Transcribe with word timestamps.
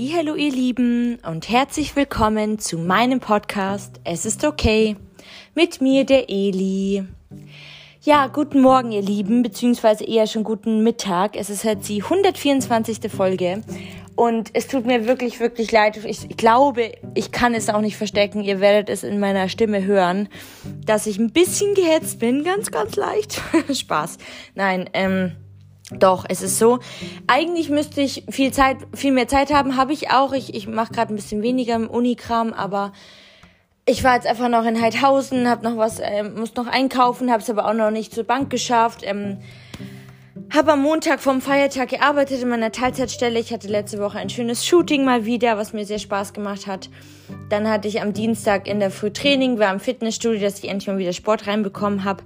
Hallo 0.00 0.36
ihr 0.36 0.52
Lieben 0.52 1.18
und 1.26 1.48
herzlich 1.48 1.96
willkommen 1.96 2.60
zu 2.60 2.78
meinem 2.78 3.18
Podcast 3.18 3.98
Es 4.04 4.26
ist 4.26 4.44
okay 4.44 4.94
mit 5.56 5.80
mir 5.80 6.04
der 6.04 6.30
Eli. 6.30 7.02
Ja, 8.02 8.28
guten 8.28 8.60
Morgen 8.60 8.92
ihr 8.92 9.02
Lieben, 9.02 9.42
beziehungsweise 9.42 10.04
eher 10.04 10.28
schon 10.28 10.44
guten 10.44 10.84
Mittag. 10.84 11.34
Es 11.34 11.50
ist 11.50 11.64
halt 11.64 11.88
die 11.88 12.04
124. 12.04 13.10
Folge 13.10 13.64
und 14.14 14.50
es 14.52 14.68
tut 14.68 14.86
mir 14.86 15.08
wirklich, 15.08 15.40
wirklich 15.40 15.72
leid. 15.72 15.98
Ich 16.04 16.28
glaube, 16.36 16.92
ich 17.14 17.32
kann 17.32 17.52
es 17.54 17.68
auch 17.68 17.80
nicht 17.80 17.96
verstecken. 17.96 18.40
Ihr 18.40 18.60
werdet 18.60 18.90
es 18.90 19.02
in 19.02 19.18
meiner 19.18 19.48
Stimme 19.48 19.84
hören, 19.84 20.28
dass 20.86 21.08
ich 21.08 21.18
ein 21.18 21.32
bisschen 21.32 21.74
gehetzt 21.74 22.20
bin, 22.20 22.44
ganz, 22.44 22.70
ganz 22.70 22.94
leicht. 22.94 23.42
Spaß. 23.72 24.18
Nein, 24.54 24.88
ähm 24.92 25.32
doch, 25.90 26.26
es 26.28 26.42
ist 26.42 26.58
so. 26.58 26.80
Eigentlich 27.26 27.70
müsste 27.70 28.02
ich 28.02 28.24
viel 28.28 28.52
Zeit, 28.52 28.76
viel 28.94 29.12
mehr 29.12 29.26
Zeit 29.26 29.52
haben, 29.52 29.76
habe 29.76 29.92
ich 29.92 30.10
auch. 30.10 30.32
Ich, 30.32 30.54
ich 30.54 30.68
mache 30.68 30.92
gerade 30.92 31.14
ein 31.14 31.16
bisschen 31.16 31.42
weniger 31.42 31.76
im 31.76 31.88
Unikram, 31.88 32.52
aber 32.52 32.92
ich 33.86 34.04
war 34.04 34.14
jetzt 34.14 34.26
einfach 34.26 34.50
noch 34.50 34.66
in 34.66 34.82
Heidhausen, 34.82 35.48
habe 35.48 35.64
noch 35.64 35.78
was, 35.78 35.98
äh, 35.98 36.22
muss 36.22 36.54
noch 36.56 36.66
einkaufen, 36.66 37.30
habe 37.30 37.42
es 37.42 37.48
aber 37.48 37.66
auch 37.66 37.72
noch 37.72 37.90
nicht 37.90 38.12
zur 38.12 38.24
Bank 38.24 38.50
geschafft. 38.50 39.00
Ähm, 39.02 39.38
habe 40.52 40.72
am 40.72 40.82
Montag 40.82 41.20
vom 41.20 41.40
Feiertag 41.40 41.88
gearbeitet 41.88 42.42
in 42.42 42.48
meiner 42.48 42.70
Teilzeitstelle. 42.70 43.38
Ich 43.38 43.52
hatte 43.52 43.68
letzte 43.68 43.98
Woche 43.98 44.18
ein 44.18 44.30
schönes 44.30 44.66
Shooting 44.66 45.04
mal 45.04 45.24
wieder, 45.24 45.56
was 45.56 45.72
mir 45.72 45.84
sehr 45.84 45.98
Spaß 45.98 46.32
gemacht 46.32 46.66
hat. 46.66 46.90
Dann 47.48 47.68
hatte 47.68 47.88
ich 47.88 48.00
am 48.00 48.12
Dienstag 48.12 48.66
in 48.66 48.78
der 48.78 48.90
Früh 48.90 49.10
Training, 49.10 49.58
war 49.58 49.72
im 49.72 49.80
Fitnessstudio, 49.80 50.40
dass 50.40 50.58
ich 50.58 50.68
endlich 50.68 50.86
mal 50.86 50.98
wieder 50.98 51.12
Sport 51.12 51.46
reinbekommen 51.46 52.04
habe 52.04 52.22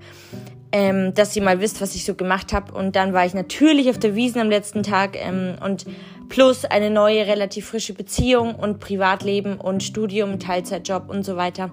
ähm, 0.72 1.14
dass 1.14 1.36
ihr 1.36 1.42
mal 1.42 1.60
wisst, 1.60 1.80
was 1.80 1.94
ich 1.94 2.04
so 2.04 2.14
gemacht 2.14 2.52
habe. 2.52 2.72
Und 2.72 2.96
dann 2.96 3.12
war 3.12 3.24
ich 3.24 3.34
natürlich 3.34 3.90
auf 3.90 3.98
der 3.98 4.14
Wiesen 4.14 4.40
am 4.40 4.48
letzten 4.48 4.82
Tag 4.82 5.16
ähm, 5.16 5.56
und 5.64 5.84
plus 6.28 6.64
eine 6.64 6.90
neue, 6.90 7.26
relativ 7.26 7.68
frische 7.68 7.92
Beziehung 7.92 8.54
und 8.54 8.80
Privatleben 8.80 9.58
und 9.58 9.82
Studium, 9.82 10.38
Teilzeitjob 10.38 11.10
und 11.10 11.24
so 11.24 11.36
weiter. 11.36 11.70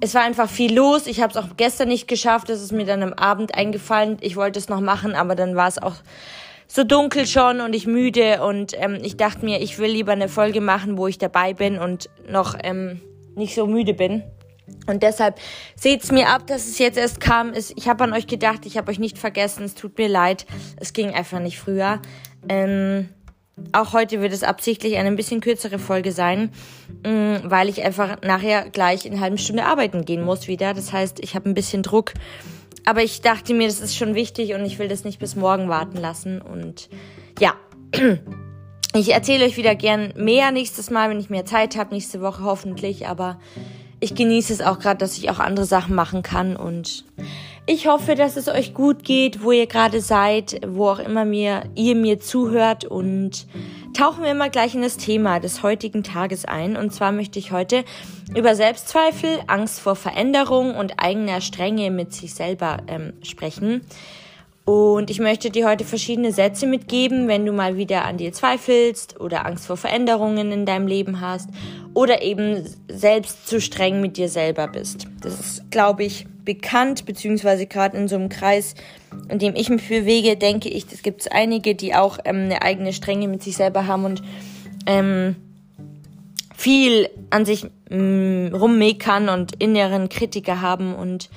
Es 0.00 0.14
war 0.14 0.22
einfach 0.22 0.48
viel 0.48 0.74
los. 0.74 1.06
Ich 1.06 1.20
habe 1.20 1.30
es 1.30 1.36
auch 1.36 1.56
gestern 1.58 1.88
nicht 1.88 2.08
geschafft. 2.08 2.48
Es 2.48 2.62
ist 2.62 2.72
mir 2.72 2.86
dann 2.86 3.02
am 3.02 3.12
Abend 3.12 3.54
eingefallen. 3.54 4.16
Ich 4.22 4.36
wollte 4.36 4.58
es 4.58 4.70
noch 4.70 4.80
machen, 4.80 5.14
aber 5.14 5.34
dann 5.34 5.54
war 5.54 5.68
es 5.68 5.76
auch 5.76 5.96
so 6.66 6.84
dunkel 6.84 7.26
schon 7.26 7.60
und 7.60 7.74
ich 7.74 7.86
müde 7.86 8.42
und 8.42 8.72
ähm, 8.78 8.98
ich 9.02 9.16
dachte 9.16 9.44
mir, 9.44 9.60
ich 9.60 9.78
will 9.78 9.90
lieber 9.90 10.12
eine 10.12 10.28
Folge 10.28 10.60
machen, 10.60 10.96
wo 10.96 11.08
ich 11.08 11.18
dabei 11.18 11.52
bin 11.52 11.78
und 11.78 12.08
noch 12.30 12.56
ähm, 12.62 13.00
nicht 13.34 13.54
so 13.54 13.66
müde 13.66 13.92
bin. 13.92 14.22
Und 14.86 15.02
deshalb 15.02 15.38
seht's 15.76 16.10
mir 16.10 16.28
ab, 16.28 16.46
dass 16.46 16.66
es 16.66 16.78
jetzt 16.78 16.98
erst 16.98 17.20
kam. 17.20 17.52
Ich 17.54 17.88
habe 17.88 18.04
an 18.04 18.12
euch 18.12 18.26
gedacht, 18.26 18.66
ich 18.66 18.76
habe 18.76 18.90
euch 18.90 18.98
nicht 18.98 19.18
vergessen. 19.18 19.64
Es 19.64 19.74
tut 19.74 19.96
mir 19.98 20.08
leid. 20.08 20.46
Es 20.76 20.92
ging 20.92 21.10
einfach 21.10 21.40
nicht 21.40 21.58
früher. 21.58 22.00
Ähm, 22.48 23.08
auch 23.72 23.92
heute 23.92 24.20
wird 24.20 24.32
es 24.32 24.42
absichtlich 24.42 24.96
eine 24.96 25.08
ein 25.08 25.16
bisschen 25.16 25.40
kürzere 25.40 25.78
Folge 25.78 26.12
sein, 26.12 26.50
ähm, 27.04 27.40
weil 27.44 27.68
ich 27.68 27.82
einfach 27.84 28.22
nachher 28.22 28.68
gleich 28.70 29.04
in 29.04 29.12
einer 29.12 29.20
halben 29.20 29.38
Stunde 29.38 29.64
arbeiten 29.64 30.04
gehen 30.04 30.22
muss 30.22 30.48
wieder. 30.48 30.74
Das 30.74 30.92
heißt, 30.92 31.20
ich 31.20 31.34
habe 31.34 31.48
ein 31.48 31.54
bisschen 31.54 31.82
Druck. 31.82 32.14
Aber 32.86 33.02
ich 33.02 33.20
dachte 33.20 33.54
mir, 33.54 33.66
das 33.66 33.80
ist 33.80 33.96
schon 33.96 34.14
wichtig 34.14 34.54
und 34.54 34.64
ich 34.64 34.78
will 34.78 34.88
das 34.88 35.04
nicht 35.04 35.18
bis 35.18 35.36
morgen 35.36 35.68
warten 35.68 35.98
lassen. 35.98 36.40
Und 36.40 36.88
ja. 37.38 37.54
Ich 38.92 39.12
erzähle 39.12 39.44
euch 39.44 39.56
wieder 39.56 39.76
gern 39.76 40.12
mehr 40.16 40.50
nächstes 40.50 40.90
Mal, 40.90 41.10
wenn 41.10 41.20
ich 41.20 41.30
mehr 41.30 41.44
Zeit 41.44 41.76
habe, 41.76 41.94
nächste 41.94 42.20
Woche 42.20 42.42
hoffentlich. 42.42 43.06
Aber 43.06 43.38
ich 44.00 44.14
genieße 44.14 44.52
es 44.52 44.60
auch 44.60 44.78
gerade, 44.78 44.98
dass 44.98 45.16
ich 45.18 45.30
auch 45.30 45.38
andere 45.38 45.66
Sachen 45.66 45.94
machen 45.94 46.22
kann 46.22 46.56
und 46.56 47.04
ich 47.66 47.86
hoffe, 47.86 48.16
dass 48.16 48.36
es 48.36 48.48
euch 48.48 48.74
gut 48.74 49.04
geht, 49.04 49.44
wo 49.44 49.52
ihr 49.52 49.66
gerade 49.66 50.00
seid, 50.00 50.60
wo 50.66 50.88
auch 50.88 50.98
immer 50.98 51.24
mir, 51.24 51.62
ihr 51.76 51.94
mir 51.94 52.18
zuhört 52.18 52.84
und 52.84 53.46
tauchen 53.94 54.24
wir 54.24 54.34
mal 54.34 54.50
gleich 54.50 54.74
in 54.74 54.82
das 54.82 54.96
Thema 54.96 55.38
des 55.38 55.62
heutigen 55.62 56.02
Tages 56.02 56.44
ein. 56.46 56.76
Und 56.76 56.92
zwar 56.92 57.12
möchte 57.12 57.38
ich 57.38 57.52
heute 57.52 57.84
über 58.34 58.56
Selbstzweifel, 58.56 59.38
Angst 59.46 59.78
vor 59.78 59.94
Veränderung 59.94 60.74
und 60.74 60.94
eigener 60.98 61.40
Strenge 61.40 61.92
mit 61.92 62.12
sich 62.12 62.34
selber 62.34 62.78
ähm, 62.88 63.12
sprechen. 63.22 63.82
Und 64.70 65.10
ich 65.10 65.18
möchte 65.18 65.50
dir 65.50 65.68
heute 65.68 65.84
verschiedene 65.84 66.30
Sätze 66.30 66.64
mitgeben, 66.64 67.26
wenn 67.26 67.44
du 67.44 67.50
mal 67.50 67.76
wieder 67.76 68.04
an 68.04 68.18
dir 68.18 68.32
zweifelst 68.32 69.18
oder 69.18 69.44
Angst 69.44 69.66
vor 69.66 69.76
Veränderungen 69.76 70.52
in 70.52 70.64
deinem 70.64 70.86
Leben 70.86 71.20
hast 71.20 71.48
oder 71.92 72.22
eben 72.22 72.64
selbst 72.86 73.48
zu 73.48 73.60
streng 73.60 74.00
mit 74.00 74.16
dir 74.16 74.28
selber 74.28 74.68
bist. 74.68 75.08
Das 75.22 75.40
ist, 75.40 75.70
glaube 75.72 76.04
ich, 76.04 76.24
bekannt, 76.44 77.04
beziehungsweise 77.04 77.66
gerade 77.66 77.96
in 77.96 78.06
so 78.06 78.14
einem 78.14 78.28
Kreis, 78.28 78.76
in 79.28 79.40
dem 79.40 79.56
ich 79.56 79.70
mich 79.70 79.88
bewege, 79.88 80.36
denke 80.36 80.68
ich, 80.68 80.86
es 80.92 81.02
gibt 81.02 81.32
einige, 81.32 81.74
die 81.74 81.96
auch 81.96 82.18
ähm, 82.24 82.44
eine 82.44 82.62
eigene 82.62 82.92
Strenge 82.92 83.26
mit 83.26 83.42
sich 83.42 83.56
selber 83.56 83.88
haben 83.88 84.04
und 84.04 84.22
ähm, 84.86 85.34
viel 86.54 87.08
an 87.30 87.44
sich 87.44 87.66
ähm, 87.90 88.52
rummeckern 88.54 89.30
und 89.30 89.60
inneren 89.60 90.08
Kritiker 90.08 90.60
haben 90.60 90.94
und 90.94 91.28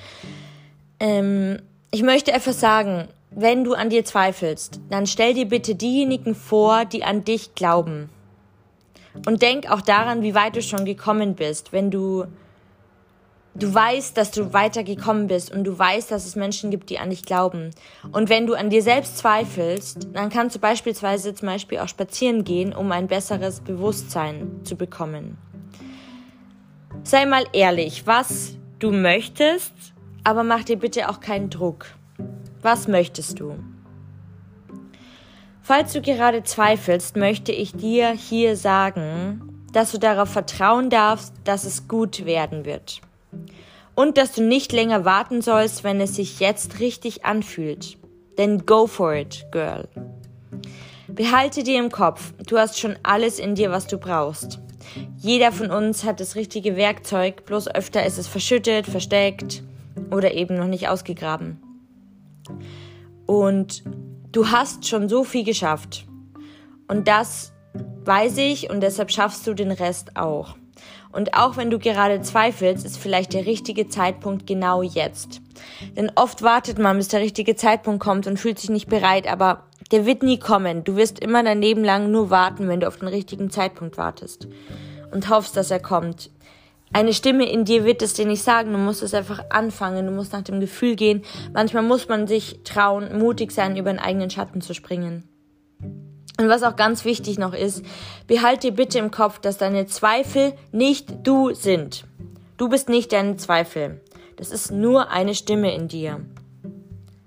ähm, 1.00 1.58
ich 1.90 2.02
möchte 2.02 2.34
einfach 2.34 2.52
sagen, 2.52 3.08
wenn 3.34 3.64
du 3.64 3.74
an 3.74 3.90
dir 3.90 4.04
zweifelst, 4.04 4.80
dann 4.90 5.06
stell 5.06 5.34
dir 5.34 5.46
bitte 5.46 5.74
diejenigen 5.74 6.34
vor, 6.34 6.84
die 6.84 7.04
an 7.04 7.24
dich 7.24 7.54
glauben. 7.54 8.10
Und 9.26 9.42
denk 9.42 9.70
auch 9.70 9.80
daran, 9.80 10.22
wie 10.22 10.34
weit 10.34 10.56
du 10.56 10.62
schon 10.62 10.84
gekommen 10.84 11.34
bist, 11.34 11.72
wenn 11.72 11.90
du 11.90 12.24
du 13.56 13.72
weißt, 13.72 14.16
dass 14.16 14.32
du 14.32 14.52
weitergekommen 14.52 15.28
bist 15.28 15.52
und 15.52 15.62
du 15.62 15.78
weißt, 15.78 16.10
dass 16.10 16.26
es 16.26 16.34
Menschen 16.34 16.72
gibt, 16.72 16.90
die 16.90 16.98
an 16.98 17.10
dich 17.10 17.22
glauben. 17.22 17.70
Und 18.10 18.28
wenn 18.28 18.48
du 18.48 18.54
an 18.54 18.68
dir 18.68 18.82
selbst 18.82 19.18
zweifelst, 19.18 20.08
dann 20.12 20.28
kannst 20.28 20.56
du 20.56 20.60
beispielsweise 20.60 21.34
zum 21.34 21.46
Beispiel 21.46 21.78
auch 21.78 21.86
spazieren 21.86 22.42
gehen, 22.42 22.74
um 22.74 22.90
ein 22.90 23.06
besseres 23.06 23.60
Bewusstsein 23.60 24.60
zu 24.64 24.74
bekommen. 24.74 25.38
Sei 27.04 27.26
mal 27.26 27.44
ehrlich, 27.52 28.08
was 28.08 28.56
du 28.80 28.90
möchtest 28.90 29.94
aber 30.24 30.42
mach 30.42 30.64
dir 30.64 30.78
bitte 30.78 31.08
auch 31.08 31.20
keinen 31.20 31.50
Druck. 31.50 31.86
Was 32.64 32.88
möchtest 32.88 33.40
du? 33.40 33.56
Falls 35.60 35.92
du 35.92 36.00
gerade 36.00 36.44
zweifelst, 36.44 37.14
möchte 37.14 37.52
ich 37.52 37.74
dir 37.74 38.12
hier 38.12 38.56
sagen, 38.56 39.66
dass 39.74 39.92
du 39.92 39.98
darauf 39.98 40.30
vertrauen 40.30 40.88
darfst, 40.88 41.34
dass 41.44 41.64
es 41.64 41.88
gut 41.88 42.24
werden 42.24 42.64
wird. 42.64 43.02
Und 43.94 44.16
dass 44.16 44.32
du 44.32 44.42
nicht 44.42 44.72
länger 44.72 45.04
warten 45.04 45.42
sollst, 45.42 45.84
wenn 45.84 46.00
es 46.00 46.16
sich 46.16 46.40
jetzt 46.40 46.80
richtig 46.80 47.26
anfühlt. 47.26 47.98
Denn 48.38 48.64
go 48.64 48.86
for 48.86 49.14
it, 49.14 49.44
girl. 49.52 49.86
Behalte 51.06 51.64
dir 51.64 51.78
im 51.78 51.90
Kopf, 51.90 52.32
du 52.46 52.56
hast 52.56 52.80
schon 52.80 52.96
alles 53.02 53.38
in 53.38 53.54
dir, 53.54 53.72
was 53.72 53.86
du 53.88 53.98
brauchst. 53.98 54.58
Jeder 55.18 55.52
von 55.52 55.70
uns 55.70 56.02
hat 56.02 56.18
das 56.18 56.34
richtige 56.34 56.76
Werkzeug, 56.76 57.44
bloß 57.44 57.68
öfter 57.74 58.06
ist 58.06 58.16
es 58.16 58.26
verschüttet, 58.26 58.86
versteckt 58.86 59.62
oder 60.10 60.32
eben 60.32 60.56
noch 60.56 60.66
nicht 60.66 60.88
ausgegraben. 60.88 61.63
Und 63.26 63.82
du 64.32 64.50
hast 64.50 64.86
schon 64.86 65.08
so 65.08 65.24
viel 65.24 65.44
geschafft. 65.44 66.06
Und 66.88 67.08
das 67.08 67.52
weiß 68.04 68.38
ich 68.38 68.70
und 68.70 68.80
deshalb 68.80 69.10
schaffst 69.10 69.46
du 69.46 69.54
den 69.54 69.70
Rest 69.70 70.16
auch. 70.16 70.56
Und 71.12 71.34
auch 71.34 71.56
wenn 71.56 71.70
du 71.70 71.78
gerade 71.78 72.20
zweifelst, 72.22 72.84
ist 72.84 72.98
vielleicht 72.98 73.34
der 73.34 73.46
richtige 73.46 73.88
Zeitpunkt 73.88 74.46
genau 74.46 74.82
jetzt. 74.82 75.40
Denn 75.96 76.10
oft 76.16 76.42
wartet 76.42 76.78
man, 76.78 76.96
bis 76.96 77.08
der 77.08 77.20
richtige 77.20 77.54
Zeitpunkt 77.54 78.02
kommt 78.02 78.26
und 78.26 78.38
fühlt 78.38 78.58
sich 78.58 78.68
nicht 78.68 78.88
bereit, 78.88 79.30
aber 79.30 79.62
der 79.92 80.06
wird 80.06 80.24
nie 80.24 80.40
kommen. 80.40 80.82
Du 80.82 80.96
wirst 80.96 81.20
immer 81.20 81.44
dein 81.44 81.60
Leben 81.60 81.84
lang 81.84 82.10
nur 82.10 82.30
warten, 82.30 82.66
wenn 82.68 82.80
du 82.80 82.88
auf 82.88 82.96
den 82.96 83.08
richtigen 83.08 83.50
Zeitpunkt 83.50 83.96
wartest 83.96 84.48
und 85.12 85.30
hoffst, 85.30 85.56
dass 85.56 85.70
er 85.70 85.80
kommt 85.80 86.30
eine 86.94 87.12
Stimme 87.12 87.50
in 87.50 87.64
dir 87.64 87.84
wird 87.84 88.02
es 88.02 88.14
dir 88.14 88.24
nicht 88.24 88.44
sagen. 88.44 88.70
Du 88.72 88.78
musst 88.78 89.02
es 89.02 89.14
einfach 89.14 89.44
anfangen. 89.50 90.06
Du 90.06 90.12
musst 90.12 90.32
nach 90.32 90.42
dem 90.42 90.60
Gefühl 90.60 90.94
gehen. 90.94 91.22
Manchmal 91.52 91.82
muss 91.82 92.08
man 92.08 92.28
sich 92.28 92.60
trauen, 92.62 93.18
mutig 93.18 93.50
sein, 93.50 93.76
über 93.76 93.90
den 93.90 93.98
eigenen 93.98 94.30
Schatten 94.30 94.60
zu 94.60 94.74
springen. 94.74 95.28
Und 96.38 96.48
was 96.48 96.62
auch 96.62 96.76
ganz 96.76 97.04
wichtig 97.04 97.36
noch 97.36 97.52
ist, 97.52 97.84
behalte 98.28 98.70
bitte 98.70 99.00
im 99.00 99.10
Kopf, 99.10 99.40
dass 99.40 99.58
deine 99.58 99.86
Zweifel 99.86 100.52
nicht 100.70 101.26
du 101.26 101.52
sind. 101.52 102.04
Du 102.58 102.68
bist 102.68 102.88
nicht 102.88 103.12
deine 103.12 103.36
Zweifel. 103.38 104.00
Das 104.36 104.52
ist 104.52 104.70
nur 104.70 105.10
eine 105.10 105.34
Stimme 105.34 105.74
in 105.74 105.88
dir. 105.88 106.20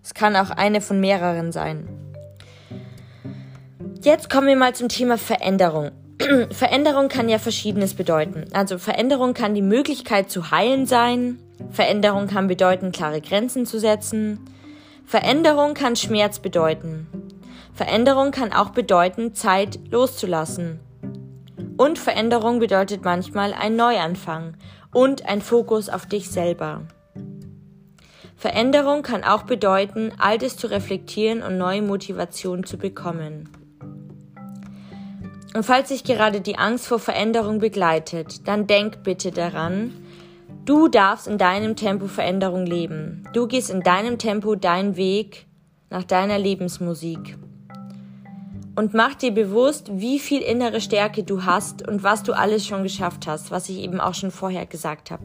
Es 0.01 0.13
kann 0.13 0.37
auch 0.37 0.49
eine 0.49 0.79
von 0.79 1.01
mehreren 1.01 1.51
sein. 1.51 1.89
Jetzt 4.01 4.29
kommen 4.29 4.47
wir 4.47 4.55
mal 4.55 4.73
zum 4.73 4.87
Thema 4.87 5.17
Veränderung. 5.17 5.91
Veränderung 6.51 7.09
kann 7.09 7.29
ja 7.29 7.39
verschiedenes 7.39 7.93
bedeuten. 7.93 8.45
Also 8.53 8.77
Veränderung 8.77 9.33
kann 9.33 9.55
die 9.55 9.61
Möglichkeit 9.61 10.29
zu 10.29 10.51
heilen 10.51 10.85
sein. 10.85 11.39
Veränderung 11.69 12.27
kann 12.27 12.47
bedeuten, 12.47 12.91
klare 12.91 13.21
Grenzen 13.21 13.65
zu 13.65 13.79
setzen. 13.79 14.39
Veränderung 15.05 15.73
kann 15.73 15.95
Schmerz 15.95 16.39
bedeuten. 16.39 17.07
Veränderung 17.73 18.31
kann 18.31 18.53
auch 18.53 18.71
bedeuten, 18.71 19.35
Zeit 19.35 19.79
loszulassen. 19.91 20.79
Und 21.77 21.99
Veränderung 21.99 22.59
bedeutet 22.59 23.05
manchmal 23.05 23.53
ein 23.53 23.75
Neuanfang 23.75 24.55
und 24.91 25.27
ein 25.27 25.41
Fokus 25.41 25.89
auf 25.89 26.07
dich 26.07 26.29
selber. 26.29 26.81
Veränderung 28.35 29.01
kann 29.01 29.23
auch 29.23 29.43
bedeuten, 29.43 30.11
Altes 30.17 30.57
zu 30.57 30.67
reflektieren 30.67 31.41
und 31.41 31.57
neue 31.57 31.81
Motivation 31.81 32.63
zu 32.63 32.77
bekommen. 32.77 33.49
Und 35.53 35.63
falls 35.63 35.89
sich 35.89 36.03
gerade 36.03 36.41
die 36.41 36.57
Angst 36.57 36.87
vor 36.87 36.99
Veränderung 36.99 37.59
begleitet, 37.59 38.47
dann 38.47 38.67
denk 38.67 39.03
bitte 39.03 39.31
daran, 39.31 39.93
du 40.65 40.87
darfst 40.87 41.27
in 41.27 41.37
deinem 41.37 41.75
Tempo 41.75 42.07
Veränderung 42.07 42.65
leben. 42.65 43.23
Du 43.33 43.47
gehst 43.47 43.69
in 43.69 43.81
deinem 43.81 44.17
Tempo 44.17 44.55
deinen 44.55 44.97
Weg 44.97 45.47
nach 45.89 46.03
deiner 46.03 46.37
Lebensmusik. 46.37 47.37
Und 48.75 48.93
mach 48.93 49.15
dir 49.15 49.31
bewusst, 49.31 49.89
wie 49.91 50.19
viel 50.19 50.41
innere 50.41 50.81
Stärke 50.81 51.23
du 51.23 51.45
hast 51.45 51.87
und 51.87 52.03
was 52.03 52.21
du 52.21 52.33
alles 52.33 52.67
schon 52.67 52.83
geschafft 52.83 53.25
hast, 53.25 53.49
was 53.49 53.69
ich 53.69 53.77
eben 53.79 53.99
auch 53.99 54.13
schon 54.13 54.29
vorher 54.29 54.67
gesagt 54.67 55.09
habe. 55.09 55.23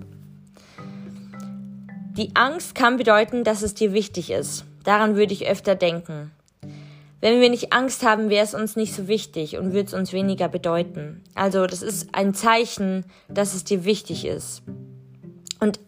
Die 2.16 2.34
Angst 2.34 2.74
kann 2.74 2.96
bedeuten, 2.96 3.44
dass 3.44 3.62
es 3.62 3.74
dir 3.74 3.92
wichtig 3.92 4.30
ist. 4.30 4.64
Daran 4.84 5.16
würde 5.16 5.32
ich 5.32 5.48
öfter 5.48 5.74
denken. 5.74 6.30
Wenn 7.22 7.40
wir 7.40 7.50
nicht 7.50 7.72
Angst 7.72 8.04
haben, 8.04 8.30
wäre 8.30 8.44
es 8.44 8.52
uns 8.52 8.74
nicht 8.74 8.92
so 8.92 9.06
wichtig 9.06 9.56
und 9.56 9.72
würde 9.72 9.86
es 9.86 9.94
uns 9.94 10.12
weniger 10.12 10.48
bedeuten. 10.48 11.22
Also 11.36 11.68
das 11.68 11.80
ist 11.80 12.12
ein 12.16 12.34
Zeichen, 12.34 13.04
dass 13.28 13.54
es 13.54 13.62
dir 13.62 13.84
wichtig 13.84 14.24
ist. 14.24 14.62
Und 15.60 15.78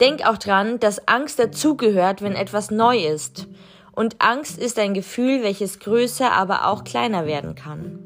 denk 0.00 0.26
auch 0.28 0.36
dran, 0.36 0.78
dass 0.80 1.08
Angst 1.08 1.38
dazugehört, 1.38 2.20
wenn 2.20 2.34
etwas 2.34 2.70
neu 2.70 3.06
ist. 3.06 3.48
Und 3.92 4.16
Angst 4.20 4.58
ist 4.58 4.78
ein 4.78 4.92
Gefühl, 4.92 5.42
welches 5.42 5.78
größer, 5.78 6.30
aber 6.30 6.66
auch 6.66 6.84
kleiner 6.84 7.24
werden 7.24 7.54
kann. 7.54 7.98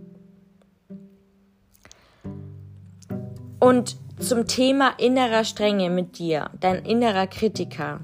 Und 3.58 3.96
zum 4.20 4.46
Thema 4.46 4.92
innerer 4.98 5.42
Strenge 5.42 5.90
mit 5.90 6.18
dir, 6.18 6.50
dein 6.60 6.84
innerer 6.84 7.26
Kritiker. 7.26 8.02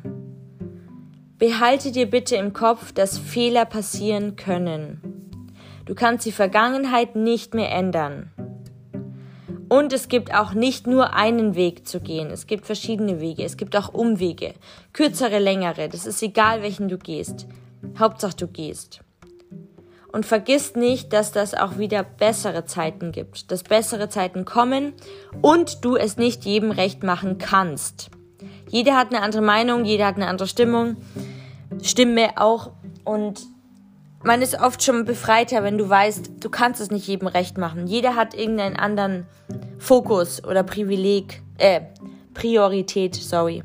Behalte 1.43 1.91
dir 1.91 2.09
bitte 2.09 2.37
im 2.37 2.53
Kopf, 2.53 2.93
dass 2.93 3.19
Fehler 3.19 3.65
passieren 3.65 4.37
können. 4.37 5.51
Du 5.87 5.97
kannst 5.97 6.25
die 6.25 6.31
Vergangenheit 6.31 7.17
nicht 7.17 7.53
mehr 7.53 7.73
ändern. 7.73 8.31
Und 9.69 9.93
es 9.93 10.07
gibt 10.07 10.33
auch 10.33 10.55
nicht 10.55 10.87
nur 10.87 11.15
einen 11.15 11.57
Weg 11.57 11.89
zu 11.89 11.99
gehen. 11.99 12.31
Es 12.31 12.47
gibt 12.47 12.65
verschiedene 12.65 13.21
Wege. 13.21 13.43
Es 13.43 13.57
gibt 13.57 13.75
auch 13.75 13.93
Umwege. 13.93 14.55
Kürzere, 14.93 15.41
längere. 15.41 15.89
Das 15.89 16.07
ist 16.07 16.23
egal, 16.23 16.63
welchen 16.63 16.89
du 16.89 16.97
gehst. 16.97 17.49
Hauptsache 17.99 18.37
du 18.37 18.47
gehst. 18.47 19.01
Und 20.13 20.25
vergiss 20.25 20.77
nicht, 20.77 21.13
dass 21.13 21.33
das 21.33 21.55
auch 21.55 21.77
wieder 21.77 22.05
bessere 22.05 22.67
Zeiten 22.67 23.11
gibt. 23.11 23.51
Dass 23.51 23.65
bessere 23.65 24.09
Zeiten 24.09 24.45
kommen 24.45 24.93
und 25.41 25.85
du 25.85 25.97
es 25.97 26.17
nicht 26.19 26.45
jedem 26.45 26.71
recht 26.71 27.03
machen 27.03 27.39
kannst. 27.39 28.13
Jeder 28.73 28.97
hat 28.97 29.13
eine 29.13 29.23
andere 29.23 29.43
Meinung, 29.43 29.85
jeder 29.85 30.07
hat 30.07 30.17
eine 30.17 30.29
andere 30.29 30.49
Stimmung. 30.49 30.97
Stimme 31.83 32.31
auch. 32.37 32.71
Und 33.05 33.43
man 34.23 34.41
ist 34.41 34.59
oft 34.59 34.83
schon 34.83 35.05
befreiter, 35.05 35.63
wenn 35.63 35.77
du 35.77 35.91
weißt, 35.91 36.43
du 36.43 36.49
kannst 36.49 36.81
es 36.81 36.91
nicht 36.91 37.07
jedem 37.07 37.29
recht 37.29 37.59
machen. 37.59 37.87
Jeder 37.87 38.17
hat 38.17 38.33
irgendeinen 38.33 38.77
anderen 38.77 39.27
Fokus 39.79 40.43
oder 40.43 40.63
Privileg, 40.63 41.43
äh, 41.59 41.83
Priorität, 42.33 43.15
sorry. 43.15 43.63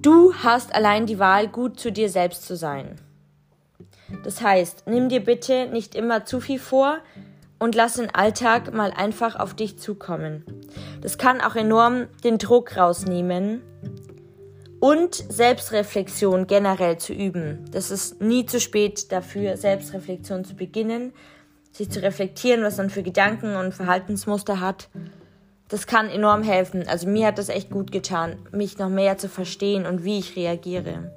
Du 0.00 0.32
hast 0.42 0.74
allein 0.74 1.04
die 1.04 1.18
Wahl, 1.18 1.48
gut 1.48 1.78
zu 1.78 1.92
dir 1.92 2.08
selbst 2.08 2.46
zu 2.46 2.56
sein. 2.56 2.96
Das 4.22 4.40
heißt, 4.40 4.84
nimm 4.86 5.10
dir 5.10 5.20
bitte 5.22 5.66
nicht 5.66 5.94
immer 5.94 6.24
zu 6.24 6.40
viel 6.40 6.58
vor 6.58 7.00
und 7.58 7.74
lass 7.74 7.94
den 7.94 8.14
Alltag 8.14 8.74
mal 8.74 8.90
einfach 8.90 9.36
auf 9.36 9.54
dich 9.54 9.78
zukommen. 9.78 10.44
Das 11.00 11.18
kann 11.18 11.40
auch 11.40 11.56
enorm 11.56 12.06
den 12.22 12.38
Druck 12.38 12.76
rausnehmen 12.76 13.62
und 14.80 15.14
Selbstreflexion 15.14 16.46
generell 16.46 16.98
zu 16.98 17.12
üben. 17.14 17.64
Das 17.70 17.90
ist 17.90 18.20
nie 18.20 18.44
zu 18.44 18.60
spät 18.60 19.10
dafür, 19.12 19.56
Selbstreflexion 19.56 20.44
zu 20.44 20.54
beginnen, 20.56 21.12
sich 21.72 21.90
zu 21.90 22.02
reflektieren, 22.02 22.62
was 22.62 22.76
man 22.76 22.90
für 22.90 23.02
Gedanken 23.02 23.56
und 23.56 23.74
Verhaltensmuster 23.74 24.60
hat. 24.60 24.88
Das 25.68 25.86
kann 25.86 26.10
enorm 26.10 26.42
helfen. 26.42 26.86
Also 26.86 27.08
mir 27.08 27.28
hat 27.28 27.38
das 27.38 27.48
echt 27.48 27.70
gut 27.70 27.92
getan, 27.92 28.36
mich 28.52 28.78
noch 28.78 28.90
mehr 28.90 29.16
zu 29.16 29.28
verstehen 29.28 29.86
und 29.86 30.04
wie 30.04 30.18
ich 30.18 30.36
reagiere. 30.36 31.12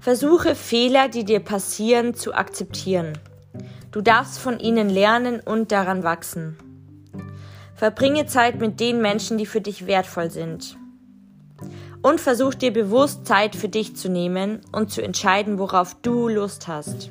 Versuche 0.00 0.54
Fehler, 0.54 1.08
die 1.08 1.24
dir 1.24 1.40
passieren, 1.40 2.14
zu 2.14 2.34
akzeptieren. 2.34 3.12
Du 3.94 4.00
darfst 4.00 4.40
von 4.40 4.58
ihnen 4.58 4.90
lernen 4.90 5.38
und 5.38 5.70
daran 5.70 6.02
wachsen. 6.02 6.56
Verbringe 7.76 8.26
Zeit 8.26 8.58
mit 8.58 8.80
den 8.80 9.00
Menschen, 9.00 9.38
die 9.38 9.46
für 9.46 9.60
dich 9.60 9.86
wertvoll 9.86 10.32
sind 10.32 10.76
und 12.02 12.20
versuch 12.20 12.54
dir 12.54 12.72
bewusst 12.72 13.24
Zeit 13.24 13.54
für 13.54 13.68
dich 13.68 13.94
zu 13.94 14.08
nehmen 14.08 14.62
und 14.72 14.90
zu 14.90 15.00
entscheiden, 15.00 15.60
worauf 15.60 15.94
du 16.02 16.26
Lust 16.26 16.66
hast. 16.66 17.10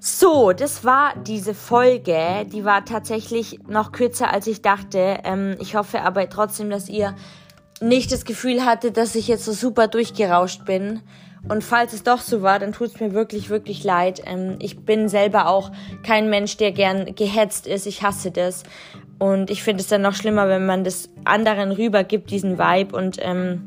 So, 0.00 0.52
das 0.52 0.82
war 0.82 1.14
diese 1.16 1.54
Folge. 1.54 2.46
Die 2.52 2.64
war 2.64 2.84
tatsächlich 2.84 3.60
noch 3.68 3.92
kürzer, 3.92 4.32
als 4.32 4.48
ich 4.48 4.60
dachte. 4.60 5.20
Ähm, 5.22 5.54
ich 5.60 5.76
hoffe 5.76 6.02
aber 6.02 6.28
trotzdem, 6.28 6.68
dass 6.68 6.88
ihr 6.88 7.14
nicht 7.80 8.10
das 8.10 8.24
Gefühl 8.24 8.64
hattet, 8.64 8.96
dass 8.96 9.14
ich 9.14 9.28
jetzt 9.28 9.44
so 9.44 9.52
super 9.52 9.86
durchgerauscht 9.86 10.64
bin. 10.64 11.00
Und 11.48 11.64
falls 11.64 11.92
es 11.92 12.02
doch 12.02 12.20
so 12.20 12.42
war, 12.42 12.58
dann 12.58 12.72
tut 12.72 12.88
es 12.88 13.00
mir 13.00 13.14
wirklich, 13.14 13.48
wirklich 13.48 13.82
leid. 13.82 14.22
Ähm, 14.26 14.56
ich 14.60 14.80
bin 14.80 15.08
selber 15.08 15.48
auch 15.48 15.70
kein 16.02 16.28
Mensch, 16.28 16.56
der 16.56 16.72
gern 16.72 17.14
gehetzt 17.14 17.66
ist. 17.66 17.86
Ich 17.86 18.02
hasse 18.02 18.30
das. 18.30 18.64
Und 19.18 19.50
ich 19.50 19.62
finde 19.62 19.82
es 19.82 19.88
dann 19.88 20.02
noch 20.02 20.14
schlimmer, 20.14 20.48
wenn 20.48 20.66
man 20.66 20.84
das 20.84 21.08
anderen 21.24 21.72
rübergibt, 21.72 22.30
diesen 22.30 22.58
Vibe 22.58 22.94
und 22.94 23.16
ähm, 23.20 23.64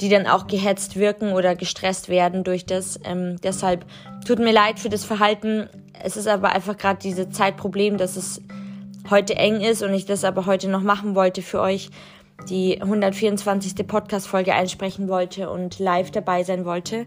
die 0.00 0.08
dann 0.08 0.26
auch 0.26 0.46
gehetzt 0.46 0.96
wirken 0.96 1.32
oder 1.32 1.56
gestresst 1.56 2.08
werden 2.08 2.44
durch 2.44 2.66
das. 2.66 3.00
Ähm, 3.04 3.36
deshalb 3.42 3.84
tut 4.26 4.38
mir 4.38 4.52
leid 4.52 4.78
für 4.78 4.90
das 4.90 5.04
Verhalten. 5.04 5.68
Es 6.02 6.16
ist 6.16 6.28
aber 6.28 6.52
einfach 6.52 6.76
gerade 6.76 6.98
dieses 7.02 7.30
Zeitproblem, 7.30 7.96
dass 7.96 8.16
es 8.16 8.42
heute 9.10 9.36
eng 9.36 9.60
ist 9.60 9.82
und 9.82 9.94
ich 9.94 10.04
das 10.04 10.24
aber 10.24 10.46
heute 10.46 10.68
noch 10.68 10.82
machen 10.82 11.14
wollte 11.14 11.40
für 11.40 11.60
euch, 11.60 11.90
die 12.48 12.80
124. 12.80 13.86
Podcast-Folge 13.86 14.54
einsprechen 14.54 15.08
wollte 15.08 15.50
und 15.50 15.78
live 15.78 16.10
dabei 16.10 16.42
sein 16.42 16.64
wollte. 16.64 17.06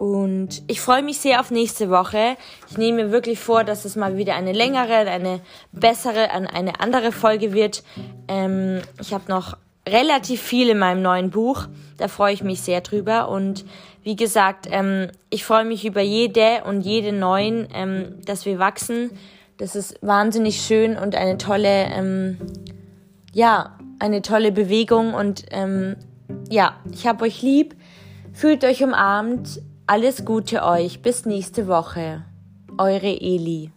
Und 0.00 0.62
ich 0.66 0.80
freue 0.80 1.02
mich 1.02 1.18
sehr 1.18 1.40
auf 1.40 1.50
nächste 1.50 1.90
Woche. 1.90 2.36
Ich 2.70 2.78
nehme 2.78 3.04
mir 3.04 3.12
wirklich 3.12 3.38
vor, 3.38 3.64
dass 3.64 3.84
es 3.84 3.96
mal 3.96 4.16
wieder 4.16 4.34
eine 4.34 4.52
längere, 4.52 4.94
eine 4.94 5.40
bessere, 5.72 6.30
eine 6.30 6.80
andere 6.80 7.12
Folge 7.12 7.52
wird. 7.52 7.82
Ähm, 8.26 8.80
ich 8.98 9.12
habe 9.12 9.24
noch 9.28 9.58
relativ 9.86 10.40
viel 10.40 10.70
in 10.70 10.78
meinem 10.78 11.02
neuen 11.02 11.28
Buch. 11.28 11.66
Da 11.98 12.08
freue 12.08 12.32
ich 12.32 12.42
mich 12.42 12.62
sehr 12.62 12.80
drüber. 12.80 13.28
Und 13.28 13.66
wie 14.02 14.16
gesagt, 14.16 14.66
ähm, 14.70 15.08
ich 15.28 15.44
freue 15.44 15.66
mich 15.66 15.84
über 15.84 16.00
jede 16.00 16.64
und 16.64 16.80
jede 16.80 17.12
neuen, 17.12 17.68
ähm, 17.74 18.20
dass 18.24 18.46
wir 18.46 18.58
wachsen. 18.58 19.10
Das 19.58 19.76
ist 19.76 19.98
wahnsinnig 20.00 20.62
schön 20.62 20.96
und 20.96 21.14
eine 21.14 21.36
tolle, 21.36 21.84
ähm, 21.92 22.38
ja, 23.34 23.76
eine 24.00 24.22
tolle 24.22 24.52
Bewegung. 24.52 25.14
Und 25.14 25.44
ähm, 25.50 25.96
ja, 26.48 26.76
ich 26.92 27.06
habe 27.06 27.24
euch 27.24 27.42
lieb. 27.42 27.76
Fühlt 28.32 28.64
euch 28.64 28.82
umarmt 28.82 29.60
alles 29.86 30.24
Gute 30.24 30.64
euch. 30.64 31.02
Bis 31.02 31.26
nächste 31.26 31.68
Woche. 31.68 32.24
Eure 32.78 33.20
Eli. 33.20 33.70